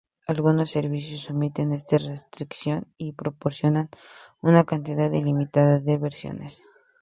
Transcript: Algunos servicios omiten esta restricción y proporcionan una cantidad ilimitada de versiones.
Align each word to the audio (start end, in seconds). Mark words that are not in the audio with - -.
Algunos 0.33 0.71
servicios 0.71 1.29
omiten 1.29 1.73
esta 1.73 1.99
restricción 1.99 2.91
y 2.97 3.11
proporcionan 3.13 3.91
una 4.41 4.63
cantidad 4.63 5.11
ilimitada 5.11 5.77
de 5.77 5.99
versiones. 5.99 6.59